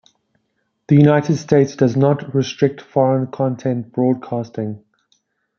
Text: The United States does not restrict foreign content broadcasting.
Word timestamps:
The 0.87 0.95
United 0.95 1.37
States 1.37 1.75
does 1.75 1.95
not 1.95 2.33
restrict 2.33 2.81
foreign 2.81 3.27
content 3.27 3.91
broadcasting. 3.91 4.83